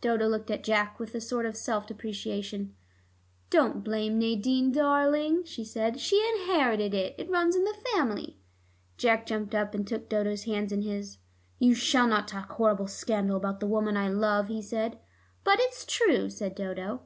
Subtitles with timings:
[0.00, 2.74] Dodo looked at Jack with a sort of self deprecation.
[3.50, 6.00] "Don't blame Nadine, darling," she said.
[6.00, 8.38] "She inherited it; it runs in the family."
[8.96, 11.18] Jack jumped up, and took Dodo's hands in his.
[11.58, 14.98] "You shall not talk horrible scandal about the woman I love," he said.
[15.44, 17.02] "But it's true," said Dodo.